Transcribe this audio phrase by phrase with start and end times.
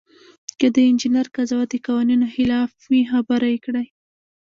[0.59, 3.85] که د انجینر قضاوت د قوانینو خلاف وي خبره یې کړئ.